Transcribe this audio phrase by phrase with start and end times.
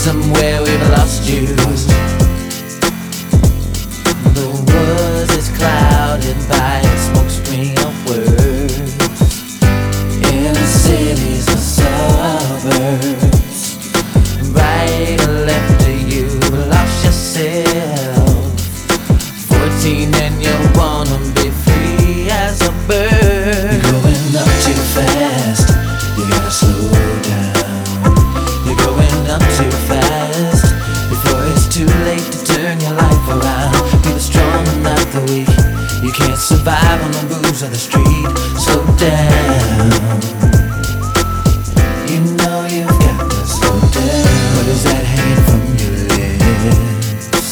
[0.00, 1.99] Somewhere we've lost you.
[37.90, 38.26] Street.
[38.62, 39.90] Slow down.
[42.10, 44.26] You know you've got to slow down.
[44.54, 47.50] What is that hanging from your lips?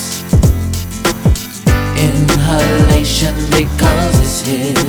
[2.06, 4.86] Inhalation because it's here.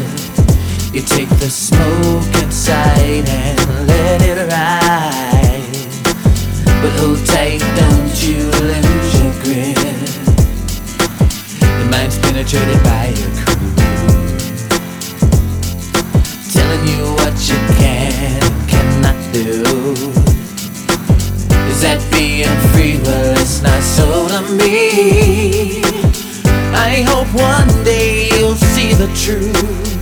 [0.93, 5.87] You take the smoke inside and let it ride.
[6.81, 8.58] But hold tight, don't you
[19.49, 19.65] Is
[21.81, 22.99] that being free?
[23.01, 25.81] Well, it's not so to me.
[26.73, 29.98] I hope one day you'll see the truth.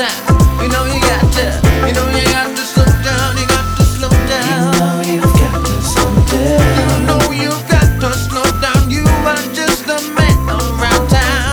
[0.00, 1.60] You know you got to.
[1.86, 3.36] You know you got to slow down.
[3.36, 5.04] You got to slow down.
[5.04, 6.64] You know you've got to slow down.
[6.80, 8.88] You know you've got to slow down.
[8.88, 11.52] You are just a man around town.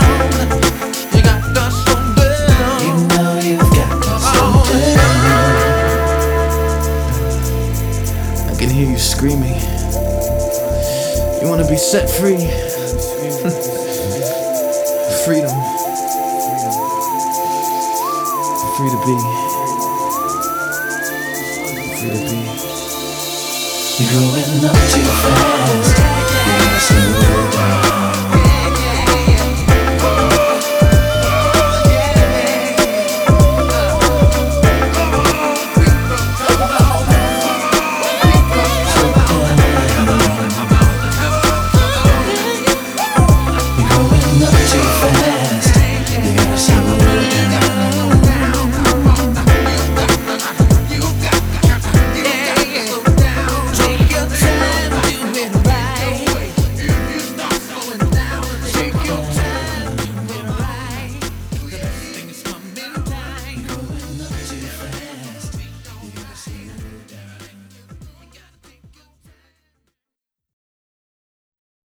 [1.12, 2.80] You got to slow down.
[2.80, 4.96] You know you've got to oh, slow
[8.40, 8.48] down.
[8.48, 9.60] I can hear you screaming.
[11.42, 12.48] You wanna be set free.
[18.78, 19.18] Free to be.
[21.98, 22.38] Free to be.
[23.98, 26.27] You're going up too fast.